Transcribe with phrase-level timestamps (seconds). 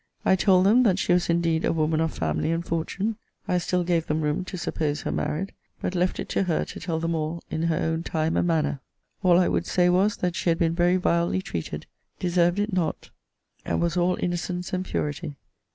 [0.25, 3.17] I told them, that she was indeed a woman of family and fortune:
[3.47, 6.79] I still gave them room to suppose her married: but left it to her to
[6.79, 8.79] tell them all in her own time and manner:
[9.21, 11.85] all I would say was, that she had been very vilely treated;
[12.17, 13.11] deserved it not;
[13.63, 15.35] and was all innocence and purity.